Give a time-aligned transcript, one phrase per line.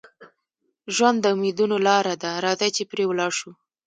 [0.95, 3.51] ژوند د امیدونو لاره ده، راځئ چې پرې ولاړ شو.